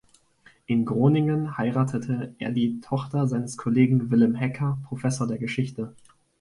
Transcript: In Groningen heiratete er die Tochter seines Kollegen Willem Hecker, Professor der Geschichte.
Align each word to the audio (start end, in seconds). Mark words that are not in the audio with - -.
In 0.65 0.83
Groningen 0.85 1.59
heiratete 1.59 2.33
er 2.39 2.49
die 2.51 2.81
Tochter 2.81 3.27
seines 3.27 3.55
Kollegen 3.55 4.09
Willem 4.09 4.33
Hecker, 4.33 4.79
Professor 4.87 5.27
der 5.27 5.37
Geschichte. 5.37 5.93